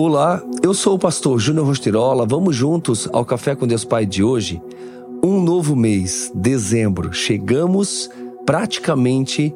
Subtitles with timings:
[0.00, 2.24] Olá, eu sou o pastor Júnior Rostirola.
[2.24, 4.62] Vamos juntos ao Café com Deus Pai de hoje?
[5.24, 7.12] Um novo mês, dezembro.
[7.12, 8.08] Chegamos
[8.46, 9.52] praticamente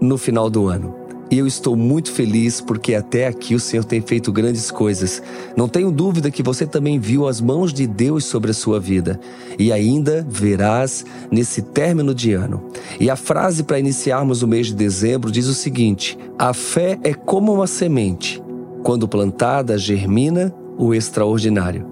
[0.00, 0.94] no final do ano.
[1.32, 5.20] E eu estou muito feliz porque até aqui o Senhor tem feito grandes coisas.
[5.56, 9.18] Não tenho dúvida que você também viu as mãos de Deus sobre a sua vida
[9.58, 12.62] e ainda verás nesse término de ano.
[13.00, 17.12] E a frase para iniciarmos o mês de dezembro diz o seguinte: A fé é
[17.12, 18.40] como uma semente
[18.82, 21.86] quando plantada, germina o extraordinário.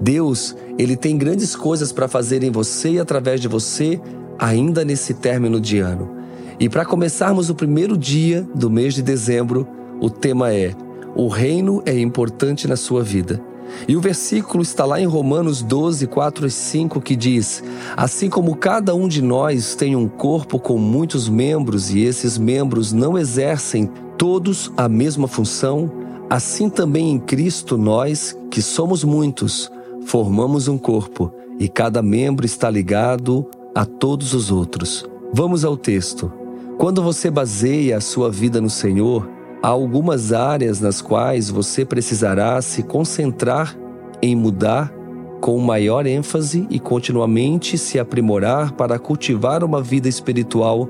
[0.00, 4.00] Deus, ele tem grandes coisas para fazer em você e através de você,
[4.38, 6.10] ainda nesse término de ano.
[6.58, 9.66] E para começarmos o primeiro dia do mês de dezembro,
[10.00, 10.74] o tema é:
[11.14, 13.40] O reino é importante na sua vida.
[13.88, 17.62] E o versículo está lá em Romanos 12, 4 e 5, que diz:
[17.96, 22.92] Assim como cada um de nós tem um corpo com muitos membros e esses membros
[22.92, 23.88] não exercem
[24.18, 26.01] todos a mesma função,
[26.32, 29.70] Assim também em Cristo nós, que somos muitos,
[30.06, 35.04] formamos um corpo e cada membro está ligado a todos os outros.
[35.34, 36.32] Vamos ao texto.
[36.78, 39.28] Quando você baseia a sua vida no Senhor,
[39.62, 43.76] há algumas áreas nas quais você precisará se concentrar
[44.22, 44.90] em mudar
[45.38, 50.88] com maior ênfase e continuamente se aprimorar para cultivar uma vida espiritual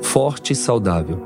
[0.00, 1.22] forte e saudável.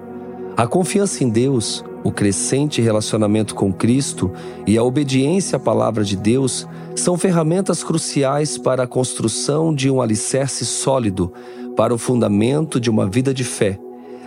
[0.57, 4.31] A confiança em Deus, o crescente relacionamento com Cristo
[4.67, 10.01] e a obediência à palavra de Deus são ferramentas cruciais para a construção de um
[10.01, 11.33] alicerce sólido
[11.77, 13.79] para o fundamento de uma vida de fé.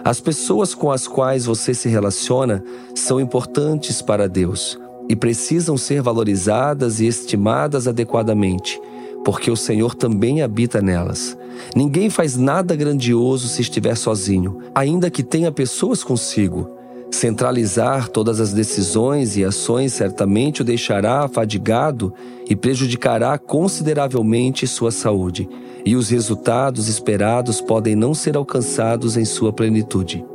[0.04, 6.02] As pessoas com as quais você se relaciona são importantes para Deus e precisam ser
[6.02, 8.80] valorizadas e estimadas adequadamente,
[9.24, 11.38] porque o Senhor também habita nelas.
[11.76, 16.85] Ninguém faz nada grandioso se estiver sozinho, ainda que tenha pessoas consigo.
[17.16, 22.14] Centralizar todas as decisões e ações certamente o deixará afadigado
[22.46, 25.48] e prejudicará consideravelmente sua saúde,
[25.86, 30.26] e os resultados esperados podem não ser alcançados em sua plenitude.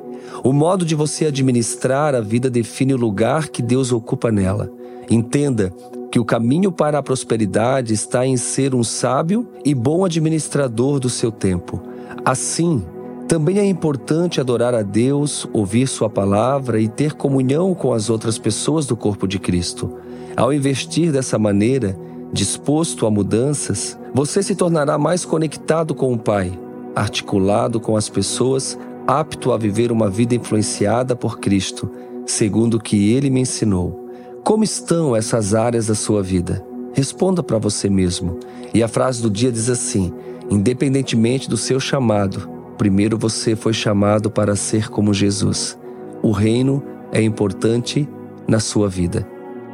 [0.42, 4.72] O modo de você administrar a vida define o lugar que Deus ocupa nela.
[5.10, 5.70] Entenda
[6.10, 11.10] que o caminho para a prosperidade está em ser um sábio e bom administrador do
[11.10, 11.78] seu tempo.
[12.24, 12.82] Assim,
[13.30, 18.38] também é importante adorar a Deus, ouvir Sua palavra e ter comunhão com as outras
[18.38, 19.98] pessoas do corpo de Cristo.
[20.36, 21.96] Ao investir dessa maneira,
[22.32, 26.58] disposto a mudanças, você se tornará mais conectado com o Pai,
[26.92, 28.76] articulado com as pessoas,
[29.06, 31.88] apto a viver uma vida influenciada por Cristo,
[32.26, 34.10] segundo o que Ele me ensinou.
[34.42, 36.66] Como estão essas áreas da sua vida?
[36.94, 38.40] Responda para você mesmo.
[38.74, 40.12] E a frase do dia diz assim:
[40.50, 45.78] independentemente do seu chamado, Primeiro você foi chamado para ser como Jesus.
[46.22, 46.82] O reino
[47.12, 48.08] é importante
[48.48, 49.28] na sua vida.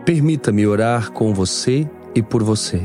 [0.04, 2.82] Permita-me orar com você e por você.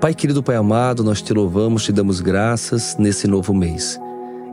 [0.00, 3.98] Pai querido, Pai amado, nós te louvamos, te damos graças nesse novo mês.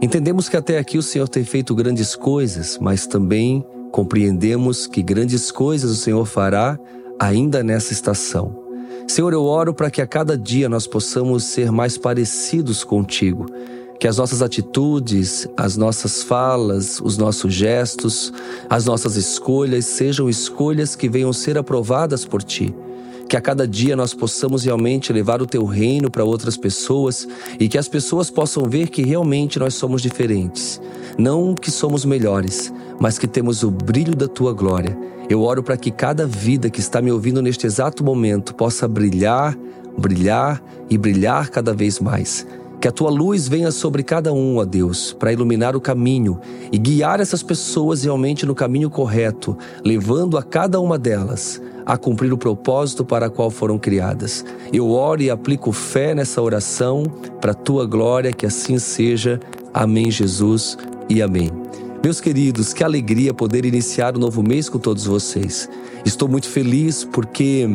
[0.01, 5.51] Entendemos que até aqui o Senhor tem feito grandes coisas, mas também compreendemos que grandes
[5.51, 6.79] coisas o Senhor fará
[7.19, 8.59] ainda nessa estação.
[9.07, 13.45] Senhor, eu oro para que a cada dia nós possamos ser mais parecidos contigo
[14.03, 18.33] que as nossas atitudes, as nossas falas, os nossos gestos,
[18.69, 22.75] as nossas escolhas sejam escolhas que venham ser aprovadas por Ti.
[23.29, 27.25] Que a cada dia nós possamos realmente levar o Teu reino para outras pessoas
[27.57, 30.81] e que as pessoas possam ver que realmente nós somos diferentes.
[31.17, 34.97] Não que somos melhores, mas que temos o brilho da Tua glória.
[35.29, 39.57] Eu oro para que cada vida que está me ouvindo neste exato momento possa brilhar,
[39.97, 42.45] brilhar e brilhar cada vez mais.
[42.83, 46.37] Que a tua luz venha sobre cada um, ó Deus, para iluminar o caminho
[46.69, 52.33] e guiar essas pessoas realmente no caminho correto, levando a cada uma delas a cumprir
[52.33, 54.43] o propósito para o qual foram criadas.
[54.73, 57.03] Eu oro e aplico fé nessa oração
[57.39, 59.39] para a tua glória, que assim seja.
[59.73, 60.77] Amém, Jesus
[61.07, 61.51] e amém.
[62.03, 65.69] Meus queridos, que alegria poder iniciar o novo mês com todos vocês.
[66.03, 67.65] Estou muito feliz porque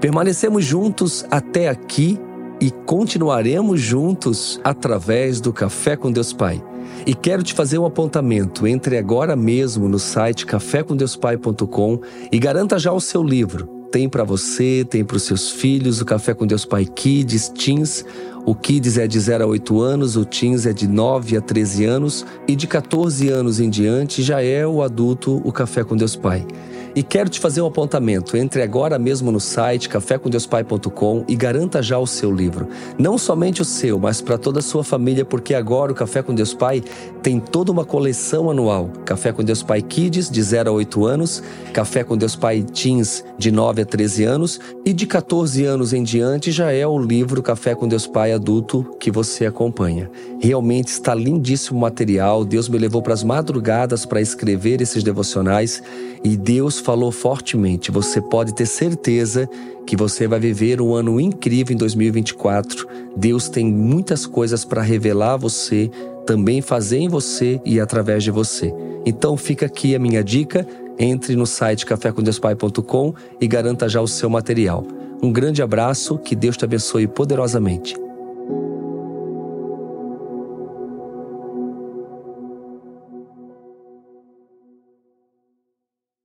[0.00, 2.18] permanecemos juntos até aqui
[2.60, 6.62] e continuaremos juntos através do Café com Deus Pai.
[7.06, 8.66] E quero te fazer um apontamento.
[8.66, 12.00] Entre agora mesmo no site cafécomdeuspai.com
[12.32, 13.66] e garanta já o seu livro.
[13.92, 18.04] Tem para você, tem para os seus filhos, o Café com Deus Pai Kids, Teens.
[18.44, 21.84] O Kids é de 0 a 8 anos, o Teens é de 9 a 13
[21.84, 26.16] anos e de 14 anos em diante já é o adulto, o Café com Deus
[26.16, 26.46] Pai.
[26.96, 28.38] E quero te fazer um apontamento.
[28.38, 32.68] Entre agora mesmo no site cafécomdeuspai.com e garanta já o seu livro.
[32.98, 36.34] Não somente o seu, mas para toda a sua família, porque agora o Café com
[36.34, 36.82] Deus Pai
[37.22, 38.88] tem toda uma coleção anual.
[39.04, 41.42] Café com Deus Pai Kids, de 0 a 8 anos,
[41.74, 46.02] Café com Deus Pai Teens, de 9 a 13 anos, e de 14 anos em
[46.02, 50.10] diante já é o livro Café com Deus Pai Adulto que você acompanha.
[50.40, 52.42] Realmente está lindíssimo o material.
[52.42, 55.82] Deus me levou para as madrugadas para escrever esses devocionais
[56.24, 57.90] e Deus falou fortemente.
[57.90, 59.50] Você pode ter certeza
[59.84, 62.86] que você vai viver um ano incrível em 2024.
[63.16, 65.90] Deus tem muitas coisas para revelar a você,
[66.24, 68.72] também fazer em você e através de você.
[69.04, 70.64] Então fica aqui a minha dica.
[70.98, 74.86] Entre no site cafécomdeuspai.com e garanta já o seu material.
[75.20, 78.05] Um grande abraço, que Deus te abençoe poderosamente.